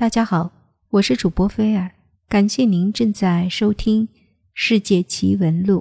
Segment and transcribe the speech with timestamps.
[0.00, 0.50] 大家好，
[0.88, 1.90] 我是主播菲尔，
[2.26, 4.08] 感谢您正在收听
[4.54, 5.80] 《世界奇闻录》。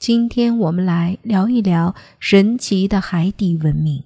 [0.00, 4.02] 今天我们来聊一聊神奇的海底文明。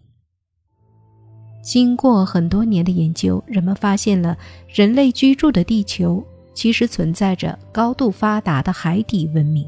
[1.63, 4.37] 经过很多年的研究，人们发现了
[4.69, 6.23] 人类居住的地球
[6.53, 9.67] 其实存在着高度发达的海底文明。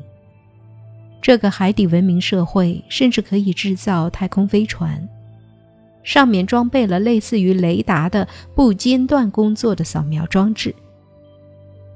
[1.23, 5.09] 这个海底文明社会甚至可以制造太空飞船。
[6.07, 10.73] 上面装备了类似于雷达的不间断工作的扫描装置。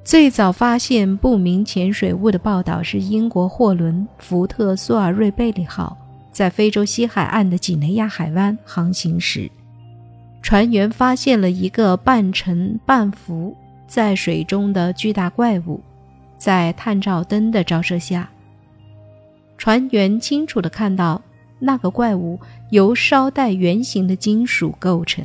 [0.03, 5.97] 最早发现不明潜水物的报道是英国货轮“福特苏尔瑞贝利号”
[6.29, 9.49] 在非洲西海岸的几内亚海湾航行时，
[10.41, 13.55] 船员发现了一个半沉半浮
[13.87, 15.79] 在水中的巨大怪物。
[16.37, 18.27] 在探照灯的照射下，
[19.57, 21.21] 船员清楚地看到。
[21.61, 22.39] 那个怪物
[22.71, 25.23] 由稍带圆形的金属构成，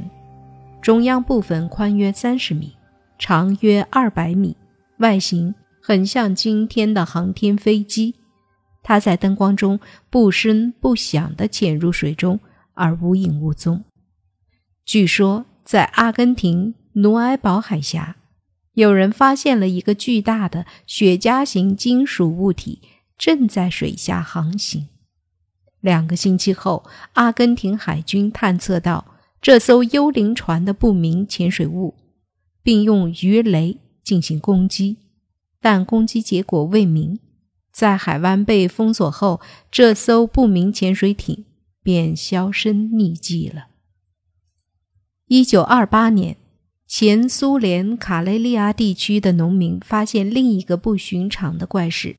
[0.83, 2.77] 中央部分宽约三十米，
[3.19, 4.55] 长约二百米，
[4.99, 8.15] 外形很像今天的航天飞机。
[8.83, 12.39] 它在灯光中不声不响地潜入水中，
[12.75, 13.83] 而无影无踪。
[14.85, 18.17] 据说，在阿根廷努埃堡海峡，
[18.75, 22.83] 有人发现了一个巨大的雪茄形金属物体
[23.19, 24.87] 正在水下航行。
[25.87, 29.07] 两个星期后，阿根廷海军探测到
[29.41, 31.95] 这艘幽灵船的不明潜水物，
[32.61, 34.97] 并用鱼雷进行攻击，
[35.61, 37.21] 但攻击结果未明。
[37.73, 41.45] 在海湾被封锁后，这艘不明潜水艇
[41.85, 43.69] 便销声匿迹了。
[45.29, 46.37] 一九二八年，
[46.89, 52.17] 前苏联卡累利亚地区的农民发现另一个不寻常的怪事，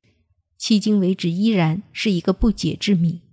[0.58, 3.27] 迄今为止依然是一个不解之谜。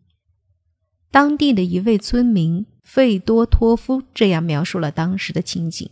[1.14, 5.88] 当地的一位村民费多托夫这样描述了当时的情景：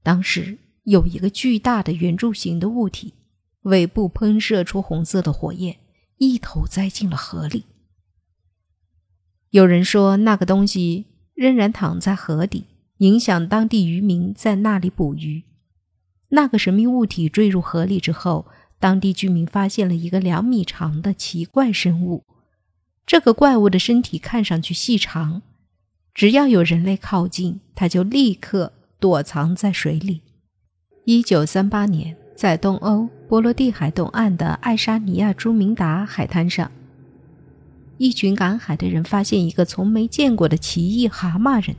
[0.00, 3.14] 当时有一个巨大的圆柱形的物体，
[3.62, 5.78] 尾部喷射出红色的火焰，
[6.18, 7.64] 一头栽进了河里。
[9.50, 12.66] 有人说，那个东西仍然躺在河底，
[12.98, 15.42] 影响当地渔民在那里捕鱼。
[16.28, 18.46] 那个神秘物体坠入河里之后，
[18.78, 22.24] 当地居民发现了一个两米长的奇怪生物。
[23.06, 25.42] 这个怪物的身体看上去细长，
[26.14, 30.22] 只要有人类靠近，它就立刻躲藏在水里。
[31.04, 36.72] 一九三八年，在东欧波罗的海东岸的爱沙尼亚朱明达海滩上，
[37.98, 41.76] 一群赶海的人发现一个从没见过的奇异蛤蟆人。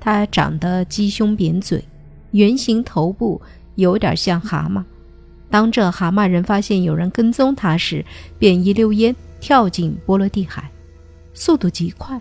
[0.00, 1.84] 他长得鸡胸扁嘴，
[2.32, 3.40] 圆形头部
[3.76, 4.82] 有点像蛤蟆。
[5.48, 8.04] 当这蛤蟆人发现有人跟踪他时，
[8.36, 9.14] 便一溜烟。
[9.40, 10.70] 跳进波罗的海，
[11.32, 12.20] 速度极快，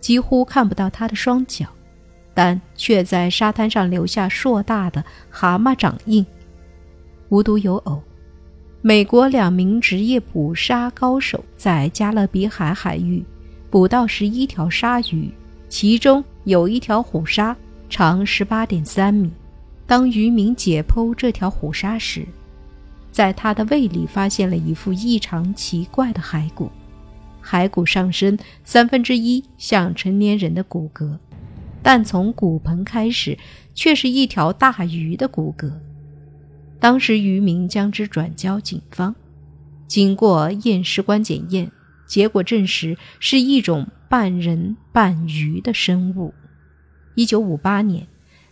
[0.00, 1.66] 几乎看不到他的双脚，
[2.32, 6.24] 但却在沙滩上留下硕大的蛤蟆掌印。
[7.28, 8.00] 无独有偶，
[8.80, 13.24] 美国两名职业捕鲨高手在加勒比海海域
[13.70, 15.28] 捕到十一条鲨鱼，
[15.68, 17.56] 其中有一条虎鲨
[17.90, 19.30] 长十八点三米。
[19.86, 22.26] 当渔民解剖这条虎鲨时，
[23.14, 26.68] 在他的胃里发现了一副异常奇怪的骸骨，
[27.44, 31.16] 骸骨上身三分之一像成年人的骨骼，
[31.80, 33.38] 但从骨盆开始
[33.72, 35.70] 却是一条大鱼的骨骼。
[36.80, 39.14] 当时渔民将之转交警方，
[39.86, 41.70] 经过验尸官检验，
[42.08, 46.34] 结果证实是一种半人半鱼的生物。
[47.14, 48.08] 一九五八年，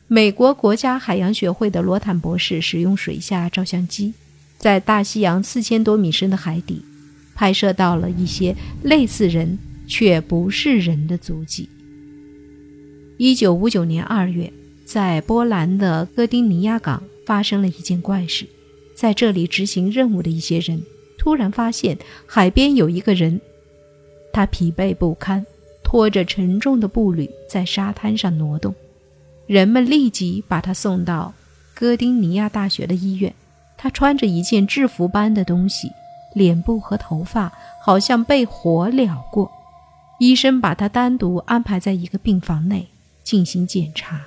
[0.06, 4.14] 美国国家海洋学会的罗坦博士使用水下照相机。
[4.62, 6.82] 在大西洋四千多米深的海底，
[7.34, 9.58] 拍摄到了一些类似人
[9.88, 11.68] 却不是人的足迹。
[13.18, 14.52] 一九五九年二月，
[14.84, 18.46] 在波兰的哥丁尼亚港发生了一件怪事，
[18.94, 20.80] 在这里执行任务的一些人
[21.18, 23.40] 突然发现海边有一个人，
[24.32, 25.44] 他疲惫不堪，
[25.82, 28.72] 拖着沉重的步履在沙滩上挪动，
[29.48, 31.34] 人们立即把他送到
[31.74, 33.34] 哥丁尼亚大学的医院。
[33.82, 35.90] 他穿着一件制服般的东西，
[36.34, 37.52] 脸部和头发
[37.82, 39.50] 好像被火燎过。
[40.20, 42.86] 医生把他单独安排在一个病房内
[43.24, 44.20] 进行检查。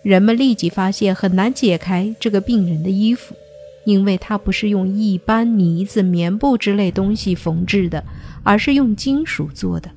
[0.00, 3.36] 人们立即发现很难解开这个病人的衣服，
[3.84, 8.02] 因为他不是用一般呢子、棉布之类东西缝制的，
[8.42, 9.90] 而是用金属做的。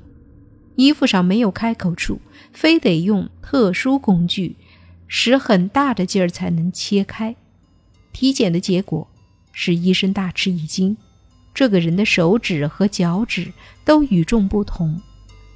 [0.75, 2.19] 衣服上没有开口处，
[2.51, 4.57] 非得用特殊工具，
[5.07, 7.37] 使很大的劲儿才能切开。
[8.15, 9.05] 体检的结果
[9.51, 10.95] 使医生大吃一惊，
[11.53, 13.51] 这个人的手指和脚趾
[13.83, 15.01] 都与众不同。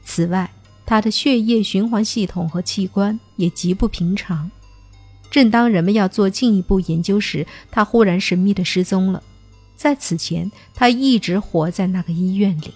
[0.03, 0.51] 此外，
[0.85, 4.51] 他的血液循环系统和器官也极不平常。
[5.31, 9.23] 正当人们要做进一步研究时，他忽然神秘地失踪了。
[9.77, 12.73] 在此前，他一直活在那个医院里。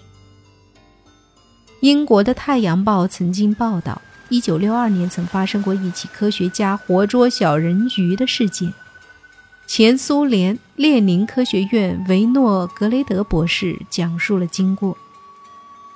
[1.80, 4.00] 英国的《太阳报》曾经报道
[4.30, 8.72] ，1962年曾发生过一起科学家活捉小人鱼的事件。
[9.66, 14.96] 前苏联列宁科学院维诺格雷德博士讲述了经过。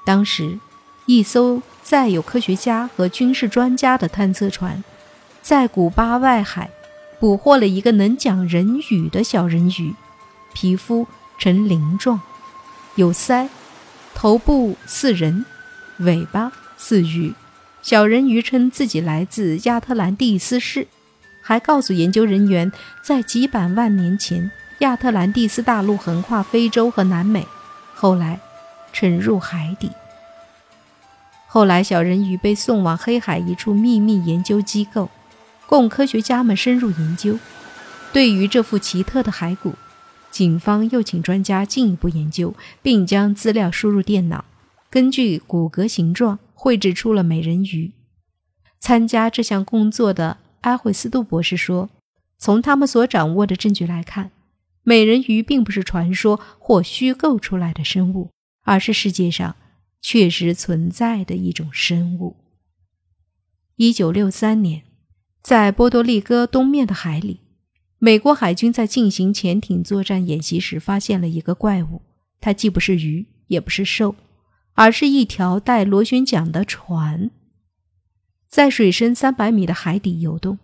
[0.05, 0.59] 当时，
[1.05, 4.83] 一艘载有科学家和军事专家的探测船，
[5.43, 6.71] 在古巴外海
[7.21, 9.95] 捕获了一个能讲人语的小人鱼。
[10.55, 11.07] 皮肤
[11.39, 12.21] 呈鳞状，
[12.97, 13.49] 有鳃，
[14.15, 15.45] 头部似人，
[15.99, 17.35] 尾巴似鱼。
[17.83, 20.89] 小人鱼称自己来自亚特兰蒂斯市，
[21.49, 24.51] 还告诉研究人员，在几百万年前，
[24.81, 27.47] 亚特兰蒂斯大陆横跨非洲和南美，
[27.95, 28.39] 后来
[28.93, 29.91] 沉入海底。
[31.47, 35.09] 后来，小人鱼被送往黑海一处秘密研究机构，
[35.67, 37.39] 供科学家们深入研究。
[38.13, 39.73] 对于这副奇特的骸骨。
[40.31, 44.45] 警方又请专家进一步研究，并将资料输入电脑，
[44.91, 47.93] 根据骨骼形状绘制出了美人鱼。
[48.79, 51.91] 参加这项工作的埃惠斯杜博士说
[52.39, 54.31] ：“从他们所掌握的证据来看，
[54.83, 58.31] 美人鱼并不是传说或虚构出来的生物，
[58.65, 59.57] 而是世界上
[60.01, 62.37] 确实存在的一种生物。”
[63.77, 64.83] 一九六三年，
[65.43, 67.41] 在波多黎各东面的海里。
[68.01, 72.03] 美国海军在进行潜艇作战演习时，发现了一个怪物。
[72.41, 74.15] 它既不是鱼，也不是兽，
[74.75, 77.33] 而是一条带螺旋桨的船，
[78.49, 80.59] 在水深三百米的海底游动。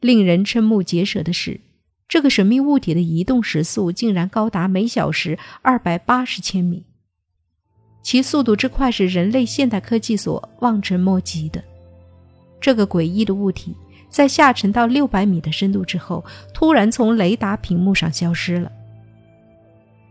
[0.00, 1.60] 令人瞠目结舌的是，
[2.06, 6.84] 这个神秘物体的移动时速竟然高达每小时二百八十千米，
[8.02, 11.62] 其速度之快是人类现代科技所望尘莫及的。
[12.60, 13.74] 这个诡异的物体。
[14.10, 16.24] 在下沉到六百米的深度之后，
[16.54, 18.72] 突然从雷达屏幕上消失了。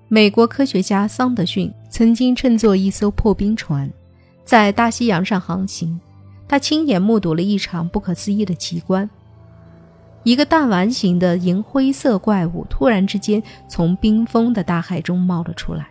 [0.08, 3.92] 美国科学家桑德逊曾经乘坐一艘破冰船，
[4.44, 6.00] 在大西洋上航行，
[6.48, 9.10] 他亲眼目睹了一场不可思议的奇观：
[10.24, 15.90] 一个弹丸形的银灰色怪物突然之间从冰封的大海中冒了出来，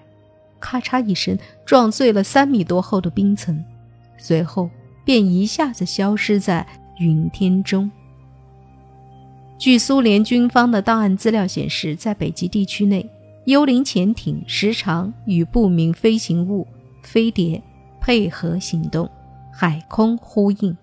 [0.59, 3.65] 咔嚓一声撞碎了三米多厚的冰层，
[4.17, 4.71] 随后
[5.05, 6.67] 便一下子消失在。
[6.99, 7.91] 云天中。
[9.59, 13.07] 据苏联军方的档案资料显示，在北极地区内，
[13.45, 16.67] 幽灵潜艇时常与不明飞行物
[17.03, 17.63] 飞碟
[18.01, 19.07] 配合行动，
[19.57, 20.77] 海空呼应。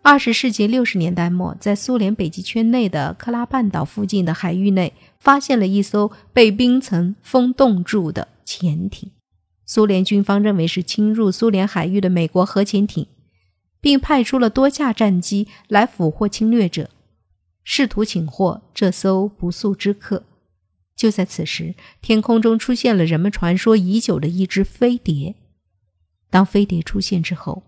[0.00, 9.10] 二十世纪六十年代末，在苏联北极圈内的克拉半岛附近的海域内，发现了一艘被冰层封冻住的潜艇。
[9.66, 13.06] 苏联军方认为是侵入苏联海域的美国核潜艇。
[13.80, 16.90] 并派出了多架战机来俘获侵略者，
[17.62, 20.24] 试图擒获这艘不速之客。
[20.96, 25.36] 就在此时，天空中出现了人们传说已久的一只飞碟。
[26.30, 27.62] 当飞碟出现之后，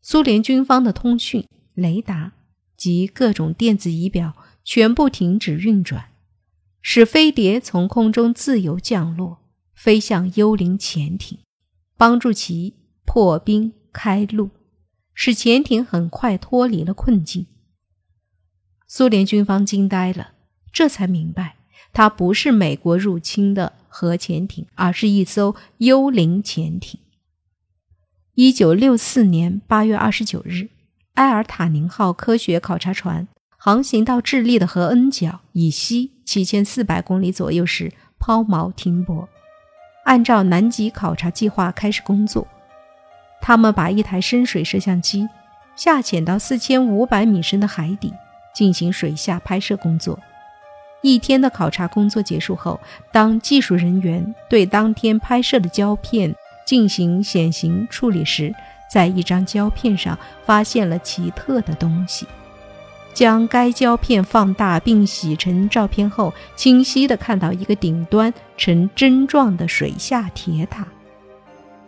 [0.00, 2.32] 苏联军方的通讯、雷达
[2.76, 4.34] 及各种电子仪表
[4.64, 6.06] 全部停止运转，
[6.80, 9.38] 使飞碟从空中自由降落，
[9.74, 11.38] 飞向幽灵潜艇，
[11.96, 14.50] 帮助其破冰开路。
[15.14, 17.46] 使潜艇很快脱离了困境。
[18.88, 20.32] 苏联军方惊呆了，
[20.72, 21.56] 这才明白，
[21.92, 26.98] 它不是美国入侵的核潜艇，而是一艘幽灵潜艇。
[28.34, 30.70] 一九六四年八月二十九日，
[31.16, 39.28] 埃尔塔宁号科学考察船航行到智利的和恩角以西七千四百公里左右时抛锚停泊，
[40.06, 42.48] 按照南极考察计划开始工作。
[43.42, 45.28] 他们把一台深水摄像机
[45.76, 48.14] 下潜到四千五百米深的海底，
[48.54, 50.18] 进行水下拍摄工作。
[51.02, 52.80] 一天的考察工作结束后，
[53.12, 56.34] 当技术人员对当天拍摄的胶片
[56.64, 58.54] 进行显形处理时，
[58.90, 62.26] 在一张胶片上发现了奇特的东西。
[63.14, 70.86] 将该胶片放大并洗成照片后，清晰地看到一个顶端呈针状的水下铁塔。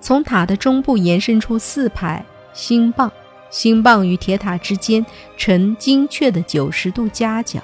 [0.01, 3.11] 从塔的中部延伸出四排星棒，
[3.49, 5.05] 星棒与铁塔之间
[5.39, 7.59] 呈精确的九十度夹角，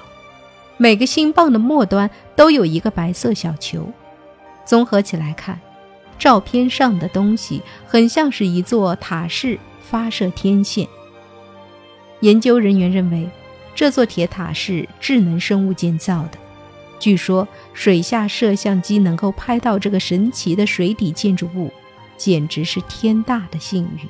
[0.78, 3.86] 每个星棒的末端都有一个白色小球。
[4.64, 5.60] 综合起来看，
[6.20, 10.86] 照片上的东西很像是一座塔式发射天线。
[12.20, 13.28] 研究人员认为，
[13.74, 16.38] 这座铁塔是智能生物建造的。
[17.00, 21.72] 据说，水下摄像机能够拍到这个神奇的水底建筑物。
[22.18, 24.06] 简直是天大的幸运。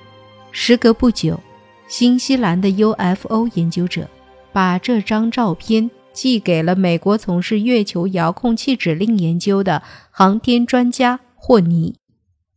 [0.51, 1.39] 时隔不久，
[1.87, 4.09] 新西兰的 UFO 研究者
[4.53, 12.00] 把这张照片寄给了美国从事月球遥控器指令研究的航天专家霍尼，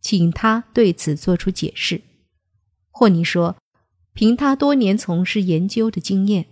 [0.04, 2.02] 请他对此做出解释。
[2.92, 3.56] 霍尼说
[4.14, 6.46] ：“凭他多年从事研究的经验，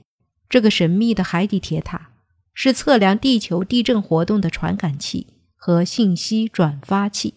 [0.49, 2.09] 这个神秘的海底铁塔
[2.55, 7.35] 是测量地球地震活动的传感器和信息转发器，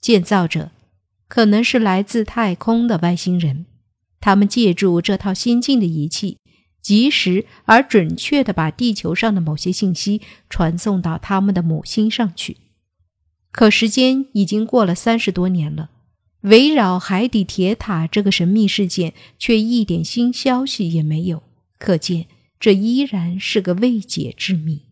[0.00, 0.70] 建造者。”
[1.30, 3.66] 可能是来自太空的外星人，
[4.18, 6.38] 他们借助这套先进的仪器，
[6.82, 12.56] 及时而准确地把地球上的某些信息传送到他们的母星上去。
[13.52, 15.90] 可时间已经过了三十多年了，
[16.42, 21.42] 围绕海底铁塔这个神秘事件却一点新消息也没有，
[21.78, 22.26] 可见
[22.58, 24.82] 这依然是个未解之谜。